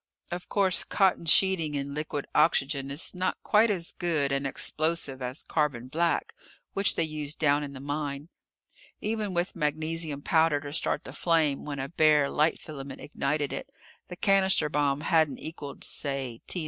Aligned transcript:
Of 0.31 0.49
course 0.49 0.83
cotton 0.83 1.27
sheeting 1.27 1.75
in 1.75 1.93
liquid 1.93 2.25
oxygen 2.33 2.89
is 2.89 3.13
not 3.13 3.37
quite 3.43 3.69
as 3.69 3.91
good 3.91 4.31
an 4.31 4.47
explosive 4.47 5.21
as 5.21 5.43
carbon 5.43 5.89
black, 5.89 6.33
which 6.73 6.95
they 6.95 7.03
used 7.03 7.37
down 7.37 7.61
in 7.63 7.73
the 7.73 7.79
mine. 7.79 8.29
Even 8.99 9.31
with 9.35 9.55
magnesium 9.55 10.23
powder 10.23 10.59
to 10.61 10.73
start 10.73 11.03
the 11.03 11.13
flame 11.13 11.65
when 11.65 11.77
a 11.77 11.87
bare 11.87 12.31
light 12.31 12.57
filament 12.57 12.99
ignited 12.99 13.53
it, 13.53 13.71
the 14.07 14.15
cannister 14.15 14.69
bomb 14.69 15.01
hadn't 15.01 15.37
equaled 15.37 15.83
say 15.83 16.41
T.N. 16.47 16.59